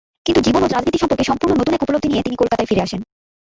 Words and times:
কিন্তু 0.25 0.41
জীবন 0.41 0.61
ও 0.63 0.67
রাজনীতি 0.67 0.97
সম্পর্কে 0.99 1.27
সম্পূর্ণ 1.29 1.51
নতুন 1.55 1.73
এক 1.73 1.83
উপলব্ধি 1.83 2.07
নিয়ে 2.09 2.25
তিনি 2.25 2.35
কলকাতায় 2.35 2.69
ফিরে 2.69 2.81
আসেন। 2.81 3.01